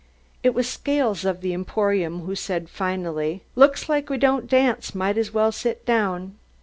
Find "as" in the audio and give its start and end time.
5.15-5.31